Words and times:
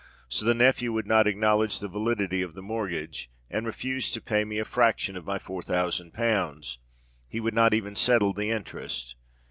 So 0.29 0.45
the 0.47 0.55
nephew 0.55 0.91
would 0.93 1.05
not 1.05 1.27
acknowledge 1.27 1.79
the 1.79 1.87
validity 1.87 2.41
of 2.41 2.55
the 2.55 2.63
mortgage, 2.63 3.29
and 3.51 3.67
refused 3.67 4.15
to 4.15 4.19
pay 4.21 4.43
me 4.43 4.57
a 4.57 4.65
fraction 4.65 5.15
of 5.15 5.27
my 5.27 5.37
four 5.37 5.61
thousand 5.61 6.11
pounds. 6.11 6.79
He 7.29 7.39
would 7.39 7.53
not 7.53 7.75
even 7.75 7.95
settle 7.95 8.33
the 8.33 8.49
interest. 8.49 9.13